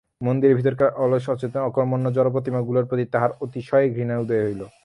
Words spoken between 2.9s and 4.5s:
তাঁহার অতিশয় ঘৃণার উদয়